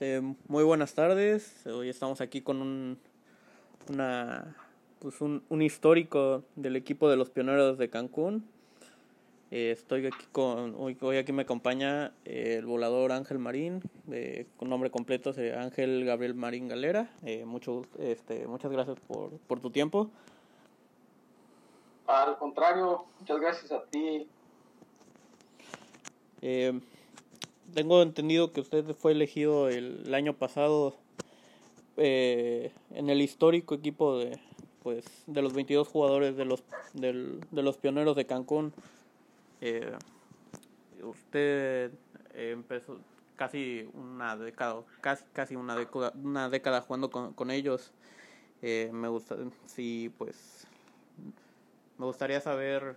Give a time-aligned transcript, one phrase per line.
[0.00, 1.66] Este, muy buenas tardes.
[1.66, 2.98] Hoy estamos aquí con un,
[3.90, 4.54] una,
[5.00, 8.44] pues un, un histórico del equipo de los pioneros de Cancún.
[9.50, 13.82] Eh, estoy aquí con, hoy, hoy aquí me acompaña el volador Ángel Marín,
[14.12, 17.10] eh, con nombre completo es Ángel Gabriel Marín Galera.
[17.24, 20.10] Eh, mucho, este, muchas gracias por, por tu tiempo.
[22.06, 24.28] Al contrario, muchas gracias a ti.
[26.40, 26.80] Eh,
[27.74, 30.96] tengo entendido que usted fue elegido el, año pasado
[31.96, 34.38] eh, en el histórico equipo de
[34.82, 36.62] pues de los 22 jugadores de los
[36.94, 38.72] del, de los pioneros de Cancún.
[39.60, 39.92] Eh,
[41.02, 41.90] usted
[42.34, 42.98] empezó
[43.36, 47.92] casi una década, casi, casi una década, una década jugando con, con ellos.
[48.62, 50.66] Eh, me gusta, sí, pues
[51.96, 52.96] me gustaría saber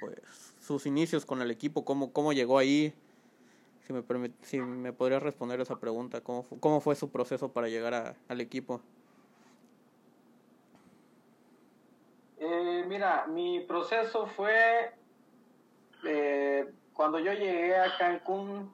[0.00, 0.16] pues
[0.60, 2.94] sus inicios con el equipo, cómo, cómo llegó ahí,
[3.86, 7.52] si me, permit, si me podría responder esa pregunta, ¿cómo, fu cómo fue su proceso
[7.52, 8.80] para llegar a, al equipo?
[12.38, 14.92] Eh, mira, mi proceso fue
[16.04, 18.72] eh, cuando yo llegué a Cancún,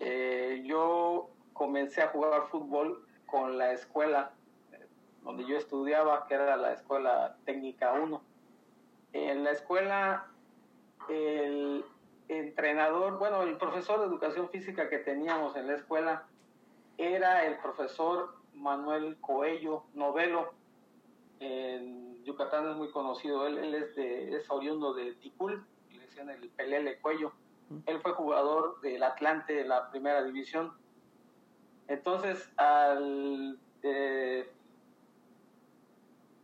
[0.00, 4.32] eh, yo comencé a jugar fútbol con la escuela
[5.22, 8.20] donde yo estudiaba, que era la escuela técnica 1.
[9.12, 10.26] En la escuela,
[11.08, 11.84] el
[12.38, 16.26] entrenador, bueno, el profesor de educación física que teníamos en la escuela
[16.98, 20.52] era el profesor Manuel Coello Novelo.
[21.40, 26.30] En Yucatán es muy conocido, él, él es, de, es oriundo de Ticul, le decían
[26.30, 27.32] el Pelele Cuello.
[27.86, 30.72] Él fue jugador del Atlante de la primera división.
[31.88, 34.50] Entonces, al, eh,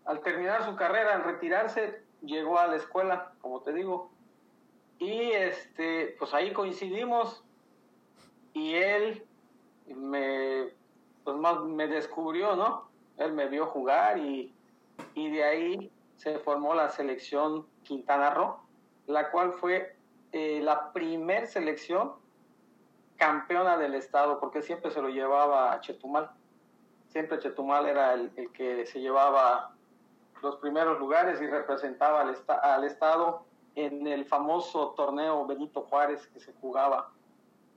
[0.05, 4.11] al terminar su carrera, al retirarse, llegó a la escuela, como te digo,
[4.99, 7.45] y este, pues ahí coincidimos
[8.53, 9.25] y él
[9.87, 10.73] me,
[11.25, 12.89] pues más me descubrió, ¿no?
[13.17, 14.53] Él me vio jugar y,
[15.15, 18.59] y de ahí se formó la selección Quintana Roo,
[19.07, 19.97] la cual fue
[20.33, 22.15] eh, la primer selección
[23.17, 26.31] campeona del estado, porque siempre se lo llevaba a Chetumal.
[27.09, 29.75] Siempre Chetumal era el, el que se llevaba
[30.43, 33.48] los primeros lugares y representaba al, al estado
[33.79, 37.13] en el famoso torneo Benito Juárez que se jugaba.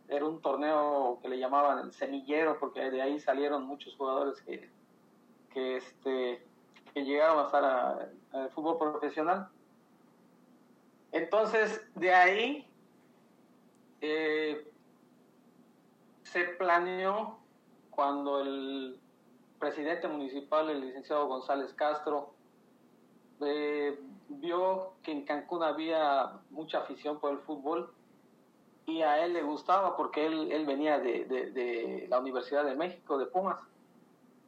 [0.08, 5.78] Era un torneo que le llamaban el semillero porque de ahí salieron muchos jugadores que,
[5.78, 6.44] este,
[6.92, 9.48] que llegaron a estar al fútbol profesional.
[11.12, 12.68] Entonces, de ahí
[14.02, 14.68] eh,
[16.24, 17.38] se planeó
[17.92, 19.00] cuando el
[19.60, 22.34] presidente municipal, el licenciado González Castro,
[23.42, 24.00] eh,
[24.40, 27.94] vio que en Cancún había mucha afición por el fútbol
[28.86, 33.18] y a él le gustaba porque él, él venía de, de, la Universidad de México,
[33.18, 33.58] de Pumas.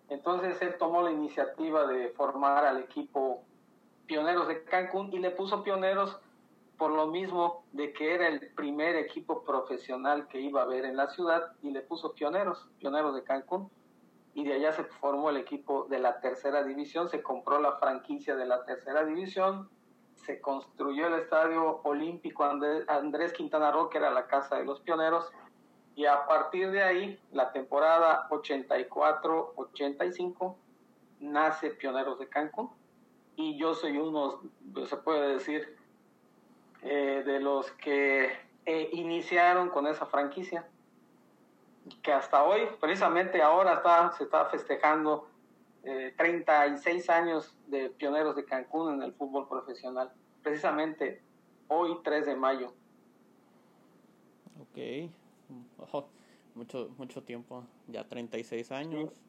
[0.10, 3.44] Entonces él tomó la iniciativa de formar al equipo
[4.06, 6.20] Pioneros de Cancún y le puso Pioneros
[6.78, 10.98] por lo mismo de que era el primer equipo profesional que iba a haber en
[10.98, 13.70] la ciudad y le puso Pioneros, Pioneros de Cancún
[14.34, 18.36] y de allá se formó el equipo de la tercera división, se compró la franquicia
[18.36, 19.70] de la tercera división,
[20.16, 25.32] se construyó el estadio olímpico Andrés Quintana Roo, que era la casa de los pioneros,
[25.96, 30.56] y a partir de ahí, la temporada 84-85,
[31.20, 32.72] nace Pioneros de Cancún,
[33.36, 34.42] y yo soy uno,
[34.88, 35.78] se puede decir,
[36.82, 38.32] eh, de los que
[38.66, 40.68] eh, iniciaron con esa franquicia
[42.02, 45.28] que hasta hoy, precisamente ahora está, se está festejando
[45.84, 50.12] eh, 36 años de pioneros de Cancún en el fútbol profesional,
[50.42, 51.22] precisamente
[51.68, 52.74] hoy 3 de mayo.
[54.62, 55.12] Ok,
[55.92, 56.06] oh,
[56.56, 59.12] mucho, mucho tiempo, ya 36 años.
[59.14, 59.20] Sí.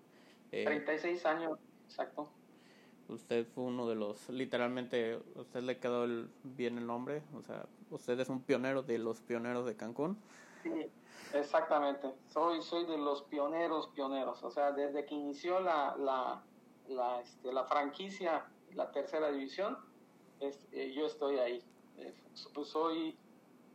[0.53, 2.29] Eh, 36 años, exacto.
[3.09, 7.67] Usted fue uno de los, literalmente, usted le quedó el, bien el nombre, o sea,
[7.91, 10.17] usted es un pionero de los pioneros de Cancún.
[10.65, 10.91] Sí,
[11.35, 12.13] exactamente.
[12.29, 14.43] Soy, soy de los pioneros, pioneros.
[14.43, 16.43] O sea, desde que inició la, la,
[16.89, 19.79] la, este, la franquicia, la tercera división,
[20.41, 21.63] es, eh, yo estoy ahí.
[21.99, 22.15] Eh,
[22.53, 23.17] pues soy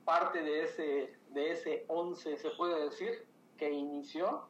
[0.03, 3.25] parte de ese, de ese 11, se puede decir,
[3.57, 4.47] que inició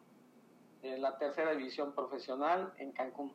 [0.81, 3.33] en la tercera división profesional en Cancún.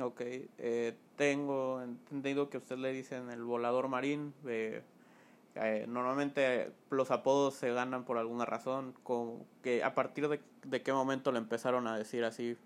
[0.00, 4.34] Ok, eh, tengo entendido que usted le dicen el volador marín.
[4.46, 4.82] Eh,
[5.56, 8.94] eh, normalmente los apodos se ganan por alguna razón.
[9.02, 12.56] Con, que ¿A partir de, de, qué momento le empezaron a decir así?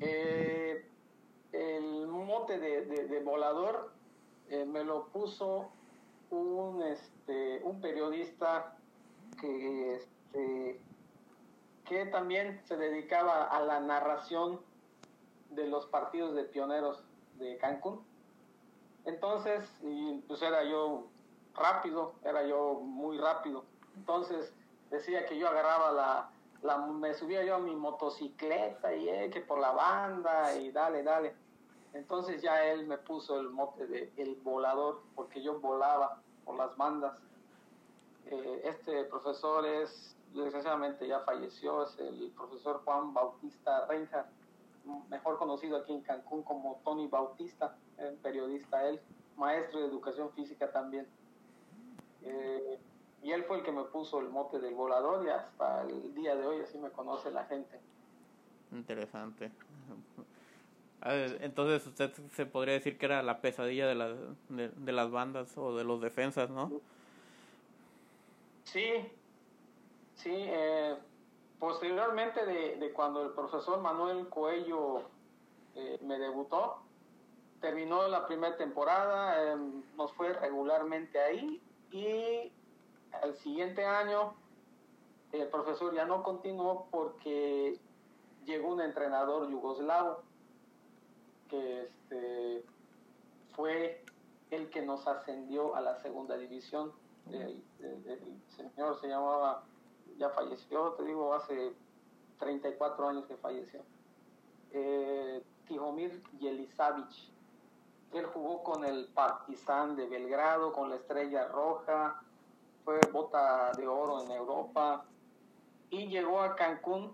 [0.00, 0.86] Eh,
[1.52, 3.92] el mote de, de, volador
[4.48, 5.70] eh, me lo puso
[6.30, 8.76] un, este, un periodista
[9.38, 10.80] que este,
[11.84, 14.60] que también se dedicaba a la narración
[15.50, 17.02] de los partidos de pioneros
[17.38, 18.00] de Cancún.
[19.04, 21.08] Entonces, y pues era yo
[21.54, 23.64] rápido, era yo muy rápido.
[23.96, 24.52] Entonces
[24.90, 26.30] decía que yo agarraba
[26.62, 31.02] la, me subía yo a mi motocicleta y eh, que por la banda y dale,
[31.02, 31.34] dale.
[31.92, 36.76] Entonces ya él me puso el mote de el volador porque yo volaba por las
[36.76, 37.18] bandas.
[38.26, 44.30] Eh, este profesor es, desgraciadamente ya falleció, es el profesor Juan Bautista Reinhardt,
[45.08, 47.76] mejor conocido aquí en Cancún como Tony Bautista,
[48.22, 49.00] periodista él,
[49.36, 51.06] maestro de educación física también.
[52.22, 52.78] Eh,
[53.22, 56.34] y él fue el que me puso el mote del volador y hasta el día
[56.34, 57.80] de hoy así me conoce la gente.
[58.72, 59.50] Interesante.
[61.04, 64.16] Entonces usted se podría decir que era la pesadilla de, las
[64.48, 66.70] de, las bandas o de los defensas, ¿no?
[68.64, 69.10] Sí,
[70.14, 70.30] sí.
[70.32, 70.96] Eh,
[71.62, 75.02] posteriormente de, de, cuando el profesor Manuel Coello
[75.76, 76.78] eh, me debutó,
[77.60, 79.56] terminó la primera temporada, eh,
[79.96, 81.62] nos fue regularmente ahí
[81.92, 82.50] y
[83.22, 84.34] al siguiente año
[85.30, 87.78] el profesor ya no continuó porque
[88.44, 90.18] llegó un entrenador yugoslavo
[91.48, 92.64] que este,
[93.54, 94.04] fue
[94.50, 96.90] el que nos ascendió a la segunda división.
[97.30, 97.62] El,
[98.56, 99.62] señor se llamaba,
[100.18, 101.72] ya falleció, te digo, hace
[102.38, 103.80] 34 años que falleció.
[104.72, 107.30] Eh, Tihomir Yelisavich.
[108.12, 112.22] Él jugó con el Partizan de Belgrado, con la Estrella Roja,
[112.84, 115.04] fue bota de oro en Europa
[115.90, 117.12] y llegó a Cancún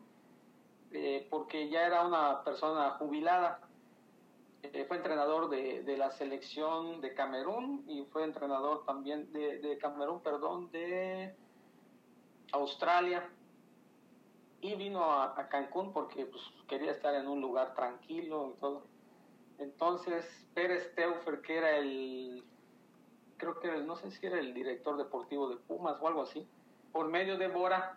[0.91, 3.61] eh, porque ya era una persona jubilada.
[4.63, 9.79] Eh, fue entrenador de, de, la selección de Camerún y fue entrenador también de, de
[9.79, 11.37] Camerún, perdón, de
[12.53, 13.29] Australia.
[14.61, 18.83] Y vino a, Cancún porque pues, quería estar en un lugar tranquilo y todo.
[19.59, 22.45] Entonces, Pérez Teufer, que era el
[23.39, 26.47] creo que no sé si era el director deportivo de Pumas o algo así,
[26.93, 27.97] por medio de Bora,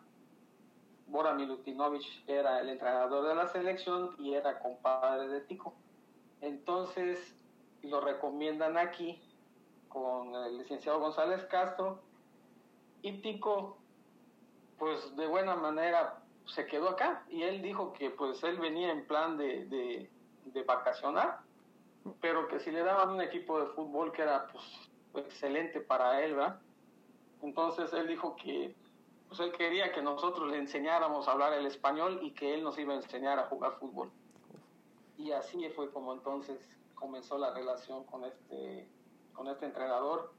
[1.07, 5.74] Bora Milutinovich era el entrenador de la selección y era compadre de Tico.
[6.39, 7.36] Entonces
[7.81, 9.21] lo recomiendan aquí
[9.89, 12.01] con el licenciado González Castro
[13.01, 13.77] y Tico
[14.81, 19.05] pues de buena manera se quedó acá y él dijo que pues él venía en
[19.05, 20.09] plan de, de,
[20.45, 21.41] de vacacionar
[22.19, 24.63] pero que si le daban un equipo de fútbol que era pues
[25.13, 26.59] excelente para él, ¿verdad?
[27.43, 28.75] Entonces él dijo que
[29.27, 32.79] pues él quería que nosotros le enseñáramos a hablar el español y que él nos
[32.79, 34.11] iba a enseñar a jugar fútbol.
[35.15, 36.57] Y así fue como entonces
[36.95, 38.89] comenzó la relación con este,
[39.33, 40.33] con este entrenador.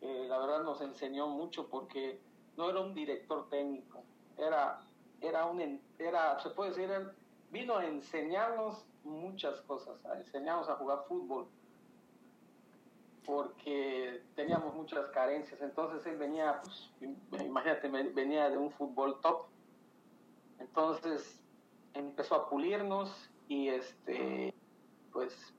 [0.00, 2.20] la verdad nos enseñó mucho porque
[2.56, 4.02] no era un director técnico,
[4.36, 4.80] era,
[5.20, 7.10] era un, era, se puede decir, él
[7.50, 11.46] vino a enseñarnos muchas cosas, a enseñarnos a jugar fútbol,
[13.24, 15.60] porque teníamos muchas carencias.
[15.60, 19.46] Entonces él venía, pues, imagínate, venía de un fútbol top.
[20.58, 21.40] Entonces
[21.94, 24.54] empezó a pulirnos y este,
[25.12, 25.54] pues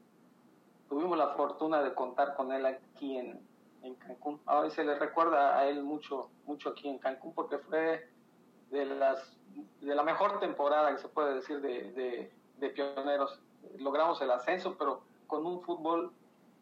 [0.89, 3.39] tuvimos la fortuna de contar con él aquí en,
[3.83, 4.41] en Cancún.
[4.45, 8.09] Ahora se le recuerda a él mucho, mucho aquí en Cancún porque fue
[8.71, 9.37] de las
[9.81, 13.39] de la mejor temporada que se puede decir de, de, de pioneros.
[13.77, 16.11] Logramos el ascenso, pero con un fútbol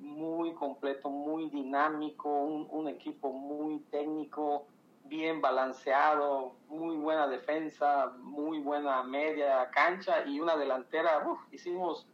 [0.01, 4.67] muy completo, muy dinámico, un, equipo muy técnico,
[5.05, 11.23] bien balanceado, muy buena defensa, muy buena media cancha y una delantera.
[11.51, 12.07] hicimos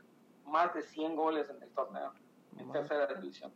[0.46, 2.12] más de 100 goles en el torneo,
[2.58, 3.54] en tercera división.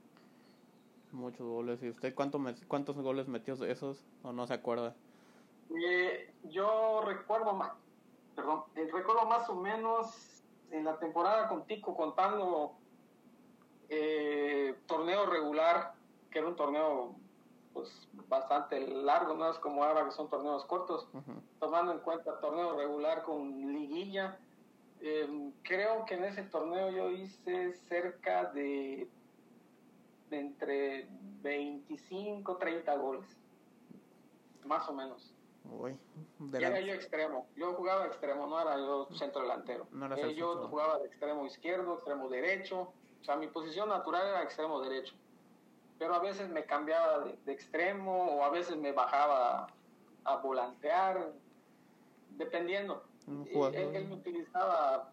[1.12, 1.84] Muchos goles.
[1.84, 4.96] ¿Y usted cuánto, cuántos goles metió de esos o no se acuerda?
[5.76, 7.72] Eh, yo recuerdo más,
[8.36, 12.74] perdón, eh, recuerdo más o menos en la temporada con Tico contando
[13.90, 15.94] eh, torneo regular,
[16.30, 17.16] que era un torneo
[17.74, 21.08] pues bastante largo, no es como ahora que son torneos cortos,
[21.60, 24.38] tomando en cuenta torneo regular con liguilla.
[25.00, 29.10] Em, creo que en ese torneo yo hice cerca de,
[30.32, 31.08] entre
[31.42, 33.26] 25, 30 goles,
[34.66, 35.34] más o menos.
[36.54, 39.88] era yo extremo, yo jugaba extremo, no era yo centro delantero.
[40.18, 44.82] Eh, yo jugaba de extremo izquierdo, extremo derecho, o sea, mi posición natural era extremo
[44.82, 45.16] derecho.
[46.00, 49.68] Pero a veces me cambiaba de, extremo o a veces me bajaba
[50.24, 51.32] a, volantear,
[52.32, 53.04] dependiendo.
[53.28, 55.12] Él, me utilizaba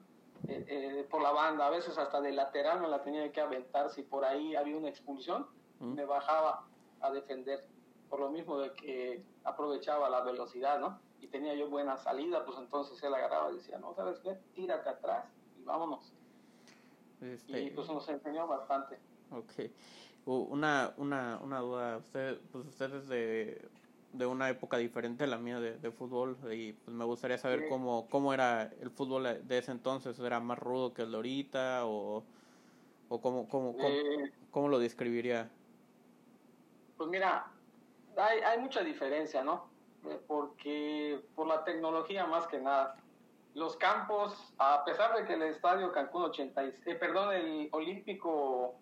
[0.48, 3.90] eh, eh, por la banda, a veces hasta de lateral me la tenía que aventar.
[3.90, 5.46] Si por ahí había una expulsión,
[5.78, 6.64] me bajaba
[7.00, 7.64] a defender.
[8.08, 10.98] por lo mismo de que aprovechaba la velocidad, ¿no?
[11.20, 14.38] Y tenía yo buena salida, pues entonces él agarraba y decía, no, ¿sabes qué?
[14.54, 15.26] Tírate atrás
[15.60, 16.14] y vámonos.
[17.20, 17.60] Este...
[17.60, 18.98] Y pues nos enseñó bastante.
[19.30, 19.70] Ok.
[20.24, 23.68] Una, una, una duda, usted, pues usted es de,
[24.12, 27.68] de una época diferente a la mía de, de fútbol y pues me gustaría saber
[27.68, 31.86] cómo, cómo era el fútbol de ese entonces, ¿era más rudo que el de ahorita
[31.86, 32.24] o,
[33.08, 35.50] o cómo, cómo, cómo, eh, cómo lo describiría?
[36.96, 37.46] Pues mira,
[38.16, 39.68] hay, hay mucha diferencia, ¿no?
[40.04, 42.96] Eh, porque por la tecnología más que nada.
[43.54, 48.74] Los campos, a pesar de que el estadio Cancún 86, eh, perdón, el Olímpico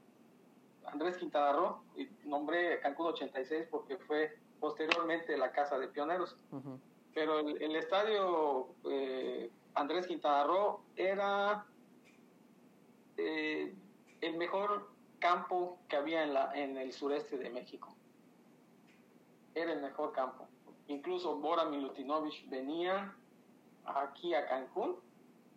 [0.84, 1.82] Andrés Quintana Roo,
[2.24, 6.36] nombré Cancún 86 porque fue posteriormente la Casa de Pioneros.
[7.14, 11.66] Pero el, estadio eh, Andrés Quintana Roo era
[13.16, 13.74] eh,
[14.20, 17.94] el mejor campo que había en, la, en el sureste de México.
[19.54, 20.46] Era el mejor campo.
[20.88, 23.14] Incluso Bora Milutinovich venía
[23.84, 24.96] aquí a Cancún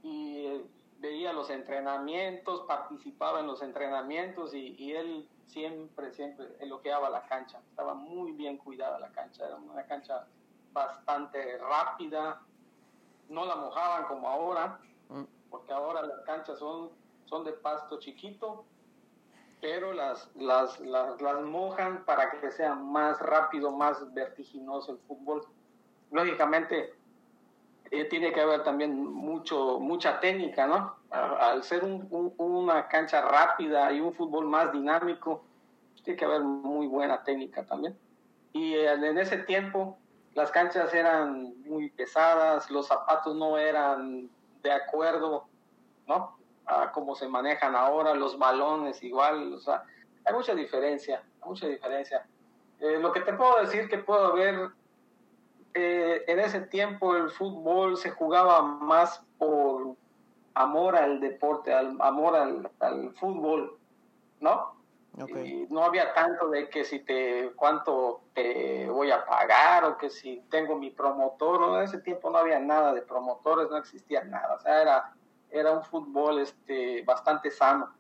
[0.04, 0.66] y eh,
[1.00, 7.60] veía los entrenamientos, participaba en los entrenamientos y, él siempre, siempre elogiaba la cancha.
[7.70, 10.28] Estaba muy bien cuidada la cancha, era una cancha
[10.72, 12.42] bastante rápida,
[13.28, 14.80] no la mojaban como ahora,
[15.10, 15.24] mm.
[15.50, 16.92] porque ahora las canchas son,
[17.26, 18.66] son de pasto chiquito,
[19.62, 25.46] pero las, las, las, las mojan para que sea más rápido, más vertiginoso el fútbol.
[26.12, 26.94] Lógicamente,
[27.92, 30.96] eh, tiene que haber también mucho, mucha técnica, ¿no?
[31.10, 31.84] Al ser
[32.70, 35.44] una cancha rápida y un fútbol más dinámico,
[36.04, 37.98] tiene que haber muy buena técnica también.
[38.54, 39.98] Y en ese tiempo
[40.34, 44.30] las canchas eran muy pesadas, los zapatos no eran
[44.62, 45.48] de acuerdo,
[46.08, 46.38] ¿no?
[46.66, 49.84] A cómo se manejan ahora, los balones igual, o sea,
[50.26, 52.26] hay mucha diferencia, mucha diferencia.
[52.80, 54.70] Eh, lo que te puedo decir que puedo ver
[55.74, 59.96] eh, en ese tiempo el fútbol se jugaba más por
[60.60, 63.78] amor al deporte, al amor al, fútbol,
[64.42, 64.78] ¿no?
[65.36, 70.10] Y no había tanto de que si te, cuánto te voy a pagar o que
[70.10, 74.56] si tengo mi promotor, en ese tiempo no había nada de promotores, no existía nada,
[74.56, 75.14] o sea, era,
[75.50, 77.94] era un fútbol este, bastante sano.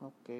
[0.00, 0.30] Ok.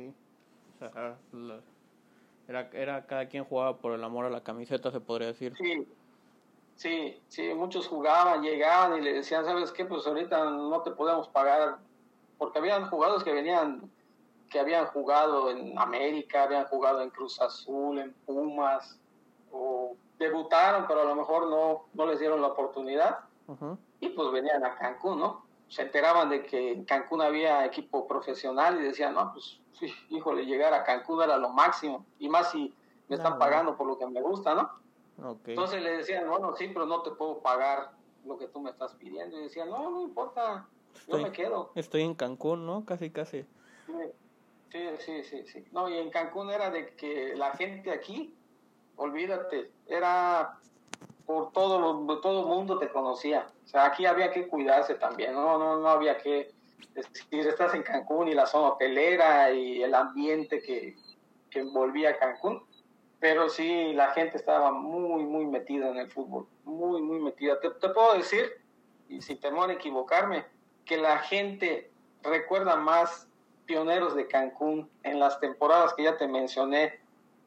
[2.48, 5.54] Era, era cada quien jugaba por el amor a la camiseta, se podría decir.
[5.56, 5.86] Sí,
[6.80, 9.84] sí, sí, muchos jugaban, llegaban y le decían, ¿sabes qué?
[9.84, 11.76] Pues ahorita no te podemos pagar,
[12.38, 13.90] porque habían jugadores que venían,
[14.48, 18.98] que habían jugado en América, habían jugado en Cruz Azul, en Pumas,
[19.52, 23.18] o debutaron, pero a lo mejor no, no les dieron la oportunidad,
[24.00, 25.44] y pues venían a Cancún, ¿no?
[25.68, 29.60] Se enteraban de que en Cancún había equipo profesional y decían, no, pues
[30.08, 32.74] híjole, llegar a Cancún era lo máximo, y más si
[33.08, 34.79] me están pagando por lo que me gusta, ¿no?
[35.46, 37.92] Entonces le decían, bueno, sí, pero no te puedo pagar
[38.24, 39.38] lo que tú me estás pidiendo.
[39.38, 40.66] Y decían, no, no importa,
[41.06, 41.72] yo me quedo.
[41.74, 42.84] Estoy en Cancún, ¿no?
[42.84, 43.44] Casi, casi.
[44.70, 45.64] Sí, sí, sí, sí.
[45.72, 48.34] No, y en Cancún era de que la gente aquí,
[48.96, 50.58] olvídate, era
[51.26, 53.46] por todo, todo mundo te conocía.
[53.64, 56.52] O sea, aquí había que cuidarse también, no, no, no había que
[56.94, 60.96] decir, estás en Cancún y la zona hotelera y el ambiente que,
[61.50, 62.62] que envolvía Cancún,
[63.20, 67.60] pero sí la gente estaba muy, muy metida en el fútbol, muy, muy metida.
[67.60, 68.60] Te, puedo decir,
[69.08, 70.46] y sin temor a equivocarme,
[70.86, 71.90] que la gente
[72.22, 73.28] recuerda más
[73.66, 76.98] pioneros de Cancún en las temporadas que ya te mencioné,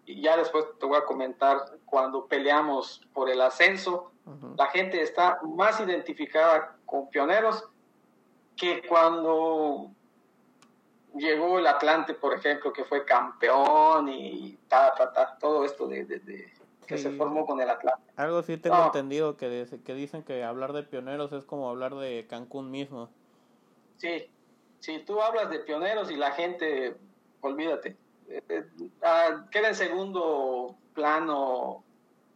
[0.06, 4.12] y ya después te voy a comentar cuando peleamos por el ascenso,
[4.58, 7.68] la gente está más identificada con pioneros
[8.56, 9.92] que cuando
[11.16, 16.52] llegó el Atlante, por ejemplo, que fue campeón y ta, ta, todo esto de,
[16.88, 18.12] que se formó con el Atlante.
[18.16, 22.28] Algo sí tengo entendido que, que dicen que hablar de pioneros es como hablar de
[22.28, 23.10] Cancún mismo.
[23.98, 24.30] Sí,
[24.80, 26.98] si tú hablas de pioneros y la gente,
[27.42, 27.96] olvídate,
[28.28, 28.66] eh, eh,
[29.02, 31.84] ah, queda en segundo plano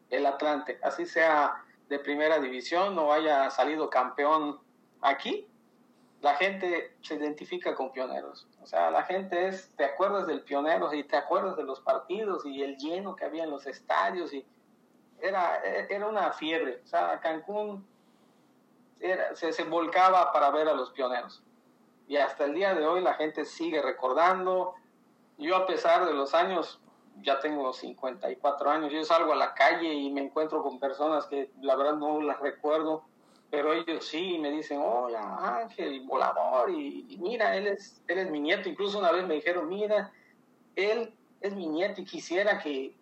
[0.10, 4.60] el Atlante, así sea de primera división o haya salido campeón
[5.01, 5.48] aquí,
[6.21, 8.47] la gente se identifica con pioneros.
[8.62, 12.45] O sea, la gente es, te acuerdas del pioneros y te acuerdas de los partidos
[12.45, 14.45] y el lleno que había en los estadios y
[15.21, 16.81] era, era una fiebre.
[16.83, 17.88] O sea, Cancún
[19.36, 21.43] se, se volcaba para ver a los pioneros.
[22.07, 24.75] Y hasta el día de hoy la gente sigue recordando.
[25.38, 26.81] Yo a pesar de los años,
[27.21, 31.51] ya tengo 54 años, yo salgo a la calle y me encuentro con personas que
[31.62, 33.03] la verdad no las recuerdo
[33.50, 38.39] pero ellos sí me dicen, hola Ángel, volador, y, mira, él es, él es mi
[38.39, 38.68] nieto.
[38.68, 40.12] Incluso una vez me dijeron, mira,
[40.75, 42.94] él es mi nieto y quisiera que,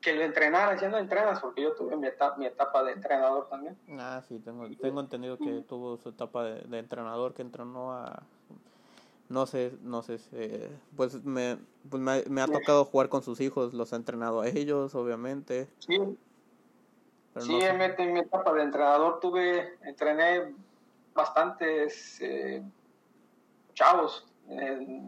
[0.00, 3.48] que lo entrenara, ya no entrenas, porque yo tuve mi etapa, mi etapa de entrenador
[3.48, 3.76] también.
[3.98, 8.22] Ah, sí, tengo, tengo entendido que tuvo su etapa de, entrenador, que entrenó a...
[9.28, 10.18] No sé, no sé,
[10.96, 11.56] pues, me,
[11.88, 15.68] pues me, me, ha tocado jugar con sus hijos, los ha entrenado a ellos, obviamente.
[15.78, 16.00] Sí,
[17.38, 17.78] sí en,
[18.12, 20.54] mi, etapa de entrenador tuve, entrené
[21.14, 22.62] bastantes eh,
[23.74, 24.26] chavos,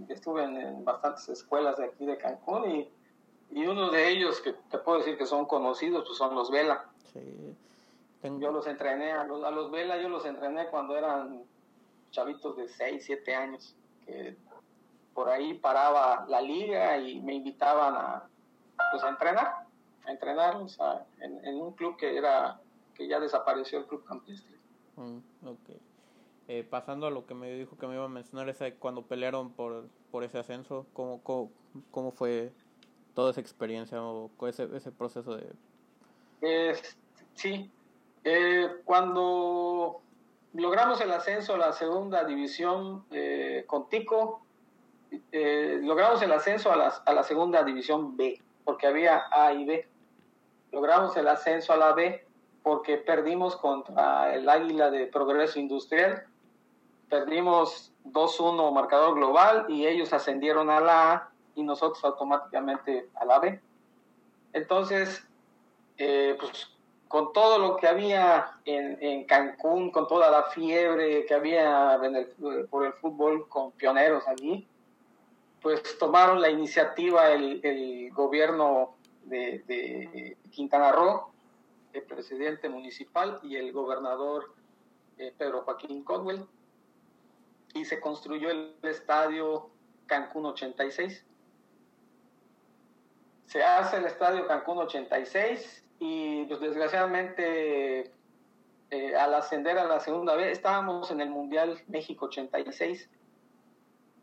[0.08, 2.88] estuve en bastantes escuelas de aquí de Cancún y
[3.54, 6.86] y uno de ellos que te puedo decir que son conocidos, pues son los Vela.
[7.12, 7.54] Sí.
[8.38, 11.42] Yo los entrené, a los, a los Vela yo los entrené cuando eran
[12.10, 13.74] chavitos de 6, 7 años,
[14.06, 14.36] que
[15.12, 18.22] por ahí paraba la liga y me invitaban a,
[18.90, 19.66] pues, a entrenar,
[20.06, 20.78] a entrenarlos
[21.21, 22.61] en, un club que era
[22.94, 24.56] que ya desapareció el club campestre.
[24.97, 25.18] Mm,
[26.49, 29.52] eh, pasando a lo que me dijo que me iba a mencionar, es cuando pelearon
[29.52, 31.50] por, por ese ascenso, ¿cómo, cómo,
[31.90, 32.52] cómo fue
[33.14, 36.76] toda esa experiencia o ese, ese proceso de...
[37.35, 37.71] sí,
[38.25, 40.00] eh, cuando
[40.54, 44.42] logramos el ascenso a la segunda división eh, con Tico,
[45.30, 49.64] eh, logramos el ascenso a la, a la segunda división B, porque había A y
[49.64, 49.88] B.
[50.72, 52.26] Logramos el ascenso a la B
[52.62, 56.24] porque perdimos contra el Águila de Progreso Industrial.
[57.08, 63.38] Perdimos 2-1 marcador global y ellos ascendieron a la A y nosotros automáticamente a la
[63.38, 63.60] B.
[64.54, 65.26] Entonces,
[65.98, 66.70] eh, pues
[67.08, 72.00] con todo lo que había en, en, Cancún, con toda la fiebre que había
[72.70, 74.66] por el fútbol con pioneros allí,
[75.60, 78.94] pues tomaron la iniciativa el, el gobierno
[79.32, 81.30] de, Quintana Roo,
[81.92, 84.54] el presidente municipal y el gobernador
[85.18, 86.46] eh, Pedro Joaquín Codwell,
[87.74, 89.70] y se construyó el estadio
[90.06, 91.24] Cancún 86
[93.52, 98.10] se hace el estadio Cancún 86 y pues desgraciadamente
[98.90, 103.11] eh, al ascender a la segunda vez estábamos en el Mundial México 86.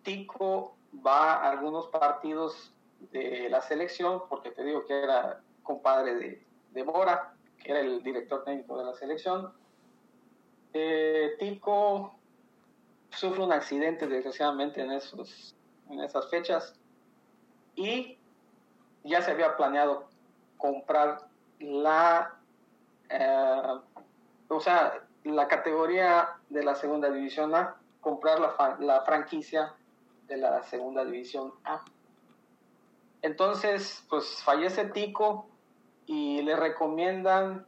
[0.02, 2.74] Tico va a algunos partidos
[3.12, 8.02] de la selección porque te digo que era compadre de, de Bora, que era el
[8.04, 9.54] director técnico de la selección.
[10.74, 12.16] Eh, Tico
[13.10, 15.56] sufre un accidente desgraciadamente en, esos,
[15.90, 16.76] en esas fechas
[17.76, 18.18] y
[19.04, 20.10] ya se había planeado
[20.58, 21.28] comprar
[21.60, 22.36] la,
[23.10, 23.80] eh,
[24.48, 29.74] o sea, la categoría de la segunda división A, comprar la, la franquicia
[30.28, 31.84] de la segunda división A.
[33.22, 35.48] Entonces, pues fallece Tico
[36.06, 37.66] y le recomiendan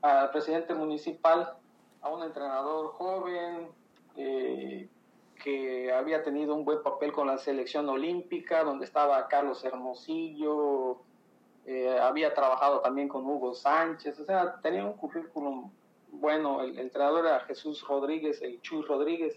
[0.00, 1.54] al presidente municipal,
[2.00, 3.68] a un entrenador joven,
[4.16, 4.88] eh,
[5.42, 10.98] que había tenido un buen papel con la selección olímpica, donde estaba Carlos Hermosillo,
[11.66, 15.70] eh, había trabajado también con Hugo Sánchez, o sea, tenía un currículum
[16.12, 19.36] bueno, el, entrenador era Jesús Rodríguez, el Chuy Rodríguez,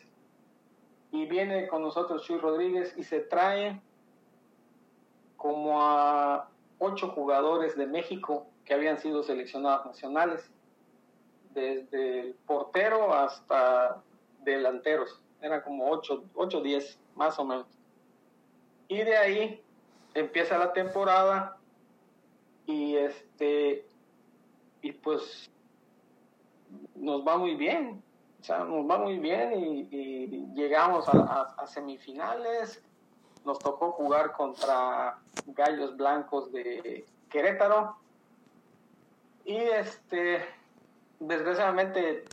[1.12, 3.82] y viene con nosotros Chuy Rodríguez y se trae
[5.45, 10.49] como a ocho jugadores de México que habían sido seleccionados nacionales,
[11.53, 14.01] desde el portero hasta
[14.43, 15.21] delanteros.
[15.39, 17.67] Era como 8, 8 10 más o menos.
[18.88, 19.63] Y de ahí
[20.15, 21.58] empieza la temporada
[22.65, 23.86] y este
[24.81, 25.51] y pues
[26.95, 28.01] nos va muy bien,
[28.41, 32.84] o sea, nos va muy bien y, llegamos a, semifinales,
[33.45, 37.95] nos tocó jugar contra Gallos Blancos de Querétaro
[39.45, 40.43] y este
[41.19, 42.25] desgraciadamente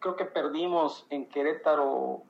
[0.00, 2.22] creo que perdimos en Querétaro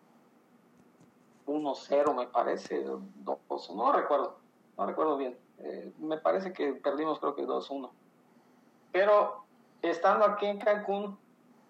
[1.46, 4.36] 1-0, me parece, 2 no recuerdo,
[4.76, 5.36] no recuerdo bien.
[5.58, 7.90] Eh, me parece que perdimos creo que 2-1.
[8.92, 9.44] Pero
[9.80, 11.18] estando aquí en Cancún,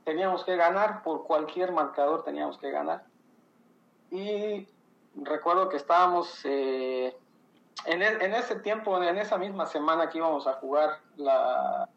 [0.04, 3.04] teníamos que ganar, por cualquier marcador teníamos que ganar.
[4.10, 4.66] Y
[5.16, 7.16] recuerdo que estábamos eh,
[7.86, 11.88] en, e, en, ese tiempo, en esa misma semana que íbamos a jugar la,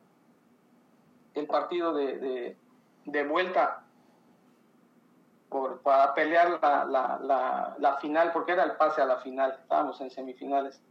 [1.33, 2.57] el partido de,
[3.05, 3.83] de, vuelta
[5.83, 10.09] para pelear la, la, la, final, porque era el pase a la final, estábamos en
[10.09, 10.81] semifinales.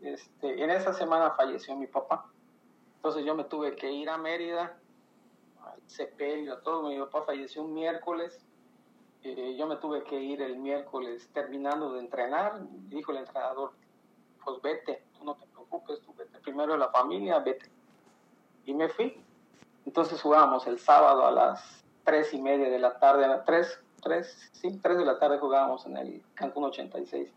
[0.00, 2.24] Este, en esa semana falleció mi papá,
[2.96, 4.78] entonces yo me tuve que ir a Mérida,
[5.62, 8.42] al sepelio, todo, mi papá falleció un miércoles,
[9.22, 13.72] eh, yo me tuve que ir el miércoles terminando de entrenar, dijo el entrenador,
[14.42, 17.70] pues vete, tú no te preocupes, tú vete primero la familia, vete.
[18.64, 19.22] Y me fui.
[19.84, 23.78] Entonces jugábamos el sábado a las tres y media de la tarde, a las tres,
[24.02, 27.30] tres, sí, tres de la tarde jugábamos en el Cancún 86.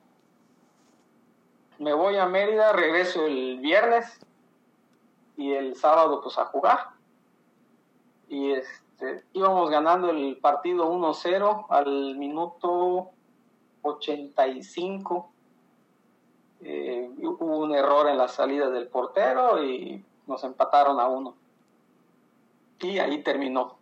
[1.80, 4.20] Me voy a Mérida, regreso el viernes
[5.36, 6.92] y el sábado pues a jugar.
[8.30, 8.83] Y este,
[9.34, 13.12] íbamos ganando el partido 1-0 al minuto
[13.82, 15.30] 85.
[16.62, 21.36] Eh, hubo un error en la salida del portero y nos empataron a uno.
[22.80, 23.78] Y ahí terminó.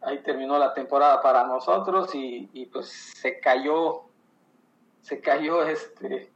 [0.00, 4.02] Ahí terminó la temporada para nosotros y pues se cayó,
[5.00, 6.32] se cayó este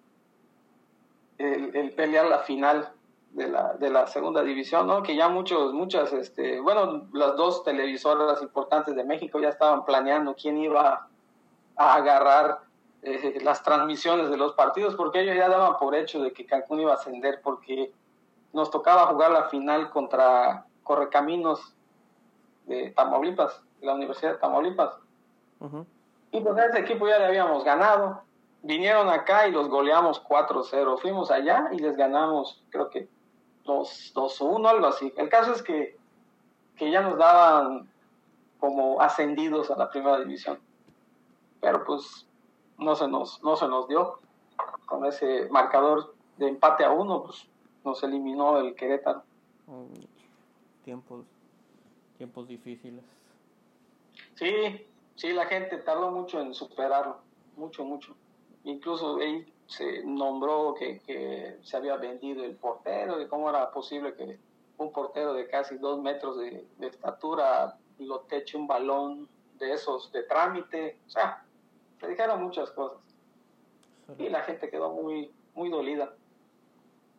[1.38, 2.92] el, pelear la final
[3.36, 5.02] de la, de la segunda división, ¿no?
[5.02, 10.34] Que ya muchos, muchas, este, bueno, las dos televisoras importantes de México ya estaban planeando
[10.34, 11.06] quién iba
[11.76, 12.60] a agarrar
[13.02, 16.80] eh, las transmisiones de los partidos, porque ellos ya daban por hecho de que Cancún
[16.80, 17.92] iba a ascender, porque
[18.54, 21.74] nos tocaba jugar la final contra Correcaminos
[22.64, 24.94] de Tamaulipas, de la Universidad de Tamaulipas.
[26.32, 28.22] Y pues a ese equipo ya le habíamos ganado,
[28.62, 30.98] vinieron acá y los goleamos 4-0.
[30.98, 33.14] Fuimos allá y les ganamos, creo que
[33.66, 35.12] 2-1, algo así.
[35.16, 35.96] El caso es que,
[36.76, 37.88] que ya nos daban
[38.58, 40.58] como ascendidos a la primera división.
[41.60, 42.26] Pero pues
[42.78, 44.20] no se nos, no se nos dio.
[44.86, 47.46] Con ese marcador de empate a uno, pues
[47.84, 49.22] nos eliminó el Querétaro.
[50.84, 51.24] tiempos,
[52.16, 53.04] tiempos difíciles.
[54.34, 57.18] Sí, sí, la gente tardó mucho en superarlo.
[57.56, 58.14] Mucho, mucho.
[58.64, 64.38] Incluso ahí se nombró que, se había vendido el portero, de cómo era posible que
[64.78, 70.22] un portero de casi dos metros de, estatura lo teche un balón de esos de
[70.22, 70.98] trámite.
[71.06, 71.44] O sea,
[71.98, 72.98] se dijeron muchas cosas.
[74.18, 76.12] Y la gente quedó muy, muy dolida.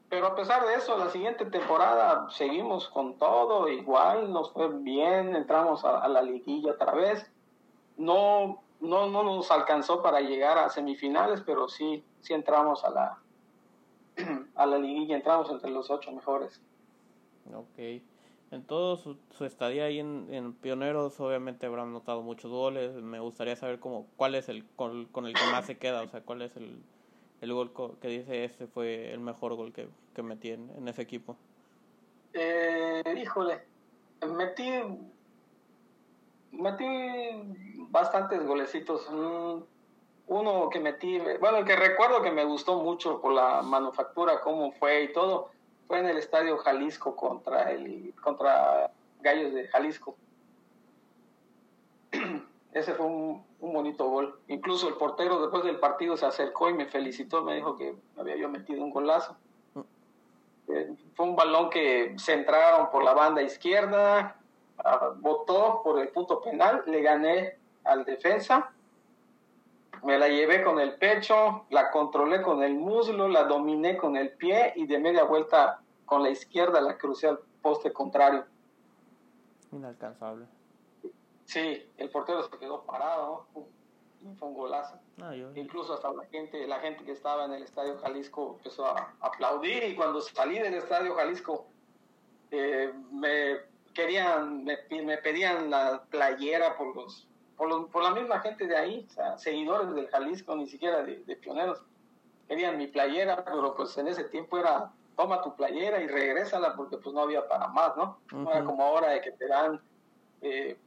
[0.10, 5.36] Pero a pesar de eso, la siguiente temporada seguimos con todo, igual nos fue bien,
[5.36, 7.30] entramos a la liguilla otra vez.
[7.98, 13.18] No no, no nos alcanzó para llegar a semifinales, pero sí, sí entramos a la,
[14.56, 16.62] a la liguilla, entramos entre los ocho mejores.
[17.54, 18.02] Ok.
[18.50, 22.94] En todo su, estadía ahí en, Pioneros, obviamente habrán notado muchos goles.
[22.94, 26.22] Me gustaría saber cómo, cuál es el con, el que más se queda, o sea,
[26.22, 26.82] cuál es el,
[27.42, 31.02] el gol que dice este fue el mejor gol que, que metí en, en ese
[31.02, 31.36] equipo.
[32.34, 33.64] Eh, híjole,
[34.26, 34.70] metí
[36.58, 36.86] metí
[37.90, 39.08] bastantes golecitos.
[40.28, 44.74] Uno que metí, bueno, el que recuerdo que me gustó mucho por la manufactura, cómo
[44.74, 45.52] fue y todo,
[45.88, 48.92] fue en el Estadio Jalisco contra el contra
[49.22, 50.18] Gallos de Jalisco.
[52.74, 54.38] Ese fue un, bonito gol.
[54.50, 58.36] Incluso el portero después del partido se acercó y me felicitó, me dijo que había
[58.36, 59.38] yo metido un golazo.
[59.74, 59.82] Mm.
[60.68, 64.36] Eh, fue un balón que se entraron por la banda izquierda,
[65.18, 68.72] votó por el punto penal, le gané al defensa,
[70.04, 74.32] me la llevé con el pecho, la controlé con el muslo, la dominé con el
[74.32, 78.46] pie y de media vuelta con la izquierda la crucé al poste contrario.
[79.72, 80.46] Inalcanzable.
[81.46, 85.00] Sí, el portero se quedó parado, fue un golazo.
[85.56, 89.84] Incluso hasta la gente, la gente que estaba en el Estadio Jalisco empezó a aplaudir
[89.84, 91.66] y cuando salí del Estadio Jalisco
[92.52, 93.58] eh, me
[93.98, 99.08] querían, me, me, pedían la playera por los, por por la misma gente de ahí,
[99.10, 101.82] o sea, seguidores del Jalisco, ni siquiera de, pioneros.
[102.48, 106.98] Querían mi playera, pero pues en ese tiempo era toma tu playera y regrésala porque
[106.98, 108.20] pues no había para más, ¿no?
[108.32, 109.82] No era como ahora de que te dan,
[110.42, 110.78] eh,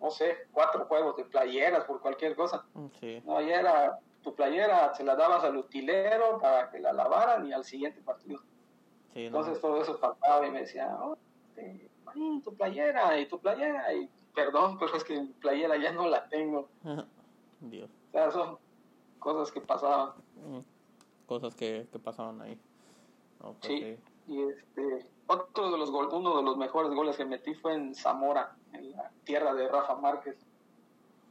[0.00, 2.64] no sé, cuatro juegos de playeras por cualquier cosa.
[2.98, 3.22] Sí.
[3.24, 7.52] No, ahí era tu playera, se la dabas al utilero para que la lavaran y
[7.52, 8.40] al siguiente partido.
[9.14, 11.16] Entonces todo eso pasaba y me decía, oh,
[11.48, 16.08] este, tu playera y tu playera y perdón, pero es que mi playera ya no
[16.08, 16.68] la tengo.
[17.60, 17.90] Dios.
[18.08, 18.58] O sea, son
[19.18, 20.10] cosas que pasaban.
[20.36, 20.58] Mm,
[21.26, 22.58] cosas que, que pasaban ahí.
[23.62, 23.96] sí.
[24.28, 27.94] Y este, otro de los gol, uno de los mejores goles que metí fue en
[27.94, 30.36] Zamora, en la tierra de Rafa Márquez.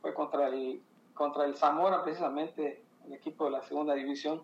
[0.02, 0.82] Fue contra el,
[1.14, 4.44] contra el Zamora, precisamente, el equipo de la segunda división.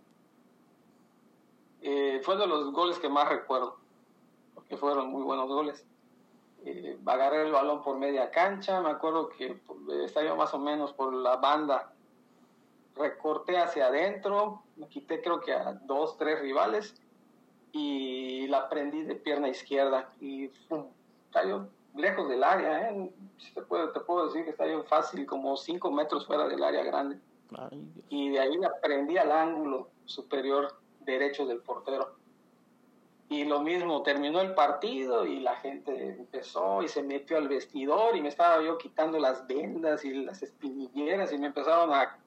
[1.81, 3.77] Eh, fue de los goles que más recuerdo,
[4.53, 5.85] porque fueron muy buenos goles
[6.63, 9.59] eh, agarré el balón por media cancha, me acuerdo que
[10.03, 11.93] estaba yo más o menos por la banda,
[12.95, 16.95] recorté hacia adentro, me quité creo que a dos, tres rivales
[17.71, 20.87] y la prendí de pierna izquierda y ¡pum!
[21.47, 23.11] yo lejos del área, ¿eh?
[23.53, 26.83] te, puedo, te puedo decir que está yo fácil, como cinco metros fuera del área
[26.83, 27.19] grande.
[28.09, 32.20] y de ahí la prendí al ángulo superior derecho del portero.
[33.31, 38.17] Y lo mismo, terminó el partido y la gente empezó y se metió al vestidor
[38.17, 42.19] y me estaba yo quitando las vendas y las espinilleras y me empezaron a...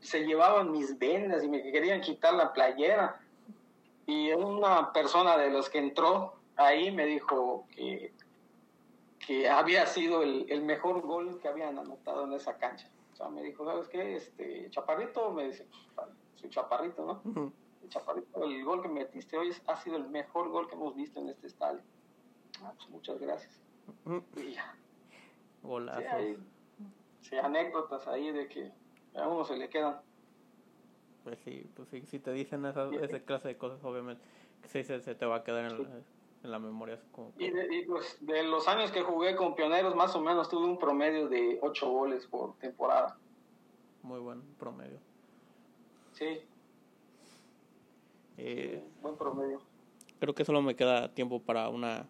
[0.00, 3.18] se llevaban mis vendas y me querían quitar la playera.
[4.04, 8.12] Y una persona de los que entró ahí me dijo que,
[9.26, 12.90] que había sido el, el, mejor gol que habían anotado en esa cancha.
[13.14, 14.16] O sea, me dijo, ¿sabes qué?
[14.16, 15.66] Este, Chaparrito, me dice,
[16.34, 17.50] soy Chaparrito, ¿no?
[17.88, 21.28] Chaparrito, el gol que metiste hoy ha sido el mejor gol que hemos visto en
[21.28, 21.80] este estadio.
[22.62, 23.60] Ah, pues muchas gracias.
[24.36, 24.74] Y ya.
[27.22, 28.72] Sí, anécdotas ahí de que
[29.14, 30.00] a uno se le quedan.
[31.24, 34.22] Pues sí, pues sí, si te dicen esa, esa clase de cosas, obviamente,
[34.64, 35.88] sí se, se te va a quedar en, la,
[36.42, 37.00] en la memoria.
[37.12, 40.48] Como, Y, de, y, pues de los años que jugué con Pioneros, más o menos
[40.48, 43.18] tuve un promedio de 8 goles por temporada.
[44.02, 44.98] Muy buen promedio.
[46.12, 46.40] Sí.
[48.38, 49.60] Eh, buen promedio.
[50.20, 52.06] Creo que solo me queda tiempo para una,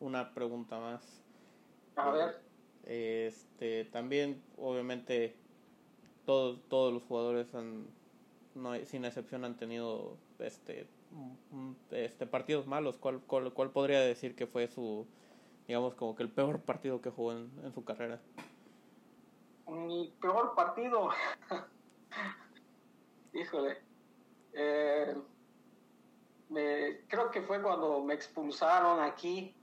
[0.00, 1.22] una pregunta más.
[1.96, 2.40] A ver.
[2.84, 5.34] Este, también, obviamente,
[6.24, 7.86] todos, todos los jugadores han,
[8.54, 10.86] no, sin excepción han tenido este,
[11.90, 12.96] este partidos malos.
[12.98, 15.06] ¿Cuál, cuál, ¿Cuál podría decir que fue su,
[15.66, 18.20] digamos, como que el peor partido que jugó en, en su carrera?
[19.66, 21.08] Mi peor partido.
[23.32, 23.78] Híjole.
[24.52, 25.16] Eh,
[26.84, 29.54] me, creo que fue cuando me expulsaron aquí.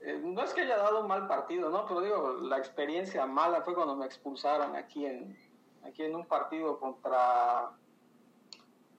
[0.00, 1.86] Eh, no es que haya dado un mal partido, ¿no?
[1.86, 5.36] Pero digo, la experiencia mala fue cuando me expulsaron aquí en,
[5.84, 7.70] aquí en un partido contra,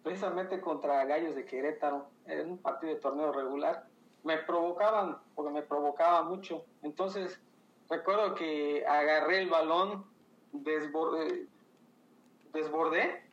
[0.03, 3.87] precisamente contra Gallos de Querétaro, en un partido de torneo regular.
[4.23, 6.65] Me provocaban, porque me provocaba mucho.
[6.81, 7.39] Entonces,
[7.89, 10.05] recuerdo que agarré el balón,
[10.51, 11.47] desbordé,
[12.51, 13.23] desbordé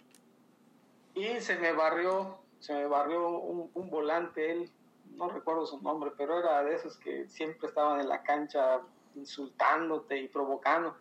[1.15, 4.73] y se me barrió, se me barrió un, un volante, él,
[5.17, 8.81] no recuerdo su nombre, pero era de esos que siempre estaban en la cancha
[9.15, 10.97] insultándote y provocando.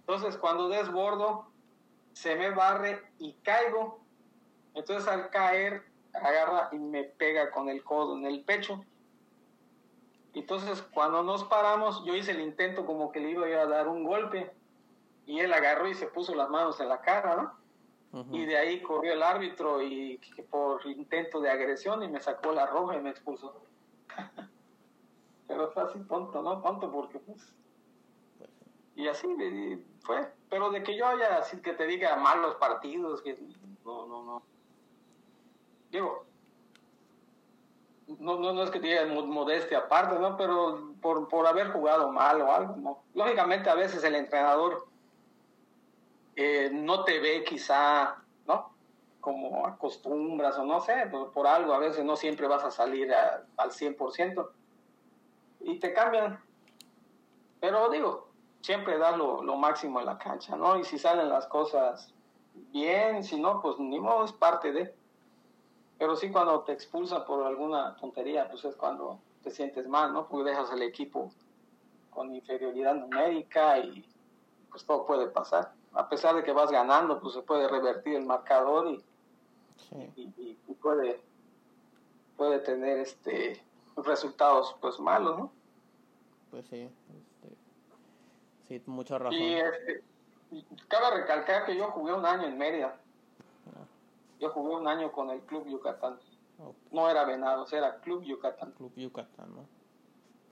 [0.00, 1.46] Entonces, cuando desbordo,
[2.12, 4.00] se me barre y caigo.
[4.74, 8.84] Entonces, al caer, agarra y me pega con el codo en el pecho.
[10.34, 14.02] Entonces, cuando nos paramos, yo hice el intento como que le iba a dar un
[14.02, 14.52] golpe.
[15.24, 17.65] Y él agarró y se puso las manos en la cara, ¿no?
[18.32, 20.18] Y de ahí corrió el árbitro y
[20.50, 23.60] por intento de agresión y me sacó la roja y me expulsó.
[25.46, 26.62] Pero fue así tonto, ¿no?
[26.62, 27.52] Tonto porque pues...
[28.94, 29.28] Y así
[30.00, 30.32] fue.
[30.48, 33.38] Pero de que yo haya así que te diga malos partidos, que
[33.84, 34.42] no, no, no.
[35.90, 36.24] Digo,
[38.18, 40.36] no, no, no es que diga modestia aparte, ¿no?
[40.36, 43.02] Pero por, por haber jugado mal o algo.
[43.14, 44.86] Lógicamente a veces el entrenador
[46.36, 48.70] eh, no te ve quizá, ¿no?
[49.20, 53.46] Como acostumbras o no sé, por, algo a veces no siempre vas a salir a,
[53.56, 54.48] al 100%
[55.60, 56.38] y te cambian.
[57.58, 58.28] Pero digo,
[58.60, 60.78] siempre das lo, lo, máximo en la cancha, ¿no?
[60.78, 62.12] Y si salen las cosas
[62.70, 64.94] bien, si no, pues ni modo, es parte de.
[65.98, 70.28] Pero sí cuando te expulsan por alguna tontería, pues es cuando te sientes mal, ¿no?
[70.28, 71.32] Porque dejas el equipo
[72.10, 74.06] con inferioridad numérica y
[74.70, 78.26] pues todo puede pasar a pesar de que vas ganando, pues se puede revertir el
[78.26, 79.02] marcador y,
[79.78, 80.32] sí.
[80.36, 81.22] y, puede,
[82.36, 83.62] puede tener este
[83.96, 85.52] resultados pues malos, ¿no?
[86.50, 87.56] Pues sí, este,
[88.68, 89.40] sí, mucha razón.
[89.40, 90.04] Y este,
[90.88, 93.00] cabe recalcar que yo jugué un año en Mérida.
[93.74, 93.86] Ah.
[94.38, 96.18] Yo jugué un año con el Club Yucatán.
[96.58, 96.82] Okay.
[96.90, 98.72] No era Venados, era Club Yucatán.
[98.72, 99.75] Club Yucatán, ¿no?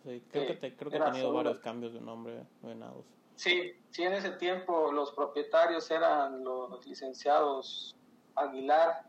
[0.04, 1.38] Sí, creo sí, que, te, creo que ha tenido solo.
[1.38, 3.06] varios cambios de nombre, Venados.
[3.36, 7.96] Sí, sí, en ese tiempo los propietarios eran los licenciados
[8.34, 9.08] Aguilar,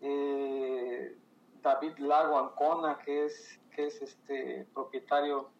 [0.00, 1.16] eh,
[1.60, 5.50] David Lago Ancona, que es, que es este propietario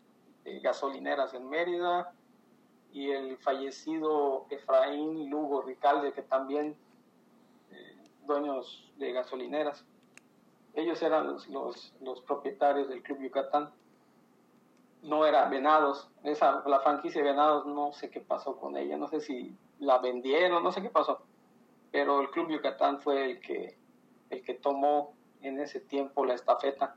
[0.44, 2.14] de gasolineras en Mérida,
[2.92, 6.76] y el fallecido Efraín Lugo Ricalde, que también
[7.72, 7.96] eh,
[8.26, 9.84] dueños de gasolineras.
[10.74, 13.72] Ellos eran los, los, los propietarios del Club Yucatán
[15.04, 16.10] no era Venados.
[16.22, 19.98] Esa, la franquicia de Venados, no sé qué pasó con ella, no sé si la
[19.98, 21.22] vendieron, no sé qué pasó.
[21.92, 23.78] Pero el Club Yucatán fue el que,
[24.30, 26.96] el que tomó en ese tiempo la estafeta.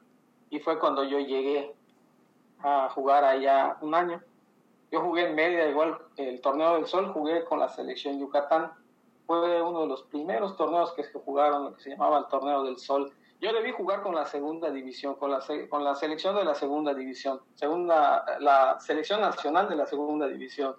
[0.50, 1.76] Y fue cuando yo llegué
[2.60, 4.22] a jugar allá un año.
[4.90, 8.72] Yo jugué en media, igual el Torneo del Sol, jugué con la selección Yucatán.
[9.26, 12.64] Fue uno de los primeros torneos que se jugaron, lo que se llamaba el Torneo
[12.64, 16.44] del Sol yo debí jugar con la segunda división, con la, con la selección de
[16.44, 20.76] la segunda división, segunda, la selección nacional de la segunda división.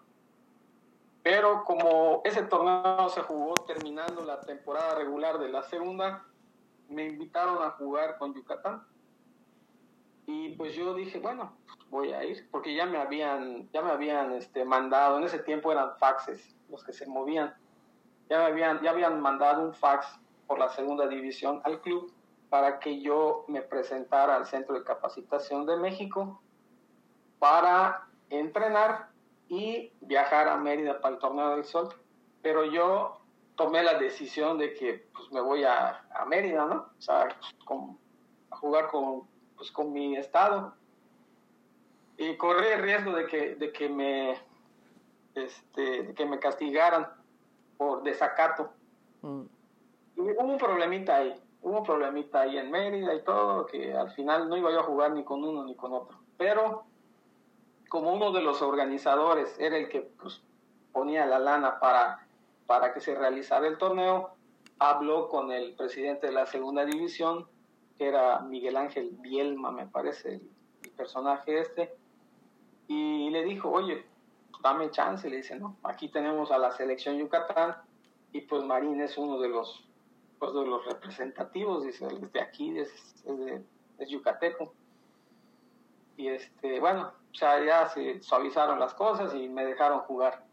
[1.23, 6.25] Pero como ese torneo se jugó terminando la temporada regular de la segunda,
[6.89, 8.83] me invitaron a jugar con Yucatán.
[10.27, 11.57] Y pues yo dije, bueno,
[11.91, 15.71] voy a ir, porque ya me habían, ya me habían este, mandado, en ese tiempo
[15.71, 17.55] eran faxes los que se movían,
[18.29, 20.07] ya me habían, ya habían mandado un fax
[20.47, 22.13] por la segunda división al club
[22.51, 26.41] para que yo me presentara al Centro de Capacitación de México
[27.39, 29.11] para entrenar
[29.49, 31.89] y viajar a Mérida para el Torneo del Sol.
[32.43, 33.21] Pero yo
[33.57, 36.91] tomé la decisión de que pues, me voy a, a Mérida, ¿no?
[36.97, 37.29] O sea,
[38.51, 40.75] a jugar con, pues, con mi estado.
[42.17, 44.49] Y corrí el riesgo de que, de que me
[45.45, 47.09] este, de que me castigaran
[47.77, 48.73] por desacato.
[49.23, 49.43] Mm.
[50.17, 54.11] Y hubo un problemita ahí, hubo un problemita ahí en Mérida y todo, que al
[54.13, 56.19] final no iba yo a jugar ni con uno ni con otro.
[56.37, 56.85] Pero
[57.89, 60.43] como uno de los organizadores era el que pues,
[60.93, 62.27] ponía la lana para,
[62.67, 64.31] para que se realizara el torneo,
[64.79, 67.47] habló con el presidente de la segunda división,
[67.97, 70.51] que era Miguel Ángel Bielma, me parece, el,
[70.97, 71.95] personaje este,
[72.89, 74.05] y le dijo, oye,
[74.63, 77.77] dame chance, le dice, no, aquí tenemos a la selección Yucatán,
[78.33, 79.88] y pues Marín es uno de los,
[80.39, 82.91] pues, de los representativos, dice, de aquí, es,
[83.25, 83.61] es,
[83.99, 84.73] es yucateco.
[86.17, 90.45] Y este, bueno, ya, ya se suavizaron las cosas y me dejaron jugar.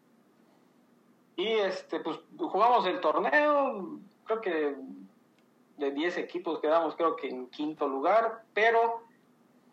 [1.36, 4.76] Y este, pues jugamos el torneo, creo que
[5.78, 9.04] de 10 equipos quedamos creo que en quinto lugar, pero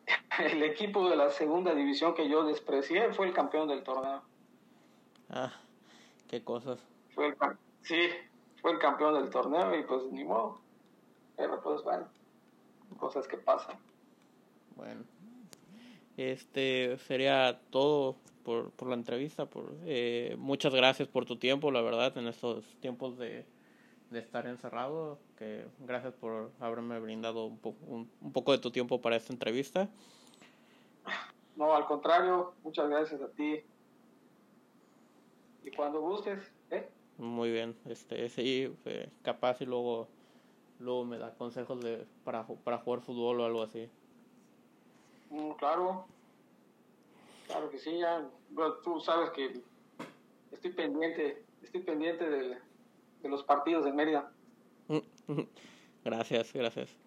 [0.41, 4.23] el equipo de la segunda división que yo desprecié fue el campeón del torneo.
[5.31, 5.53] Ah,
[6.29, 6.81] qué cosas.
[7.15, 7.37] Fue el,
[7.83, 8.09] sí,
[8.63, 10.61] fue el campeón del torneo y pues ni modo.
[11.37, 12.07] Pero pues bueno,
[12.99, 13.77] cosas que pasan.
[14.77, 15.03] Bueno,
[16.17, 19.47] este sería todo por, por la entrevista.
[19.47, 23.45] Por, eh, muchas gracias por tu tiempo, la verdad, en estos tiempos de,
[24.11, 25.19] de estar encerrado.
[25.37, 29.89] Que gracias por haberme brindado un, un, un, poco de tu tiempo para esta entrevista.
[31.57, 33.61] No, al contrario, muchas gracias a ti.
[35.65, 36.89] Y cuando gustes, ¿eh?
[37.23, 40.09] Muy bien, este, sí, eh, capaz y luego,
[40.81, 43.89] luego me da consejos de, para, para jugar fútbol o algo así.
[45.31, 46.05] Mm, claro,
[47.47, 48.29] claro que sí, ya,
[48.83, 49.53] tú sabes que
[50.51, 52.59] estoy pendiente, estoy pendiente de,
[53.23, 54.33] de los partidos de Mérida.
[56.05, 57.02] Gracias, gracias.